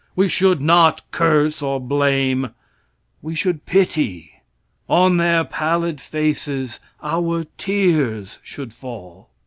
[0.15, 2.55] We should not curse or blame
[3.21, 4.31] we should pity.
[4.89, 9.29] On their pallid faces our tears should fall.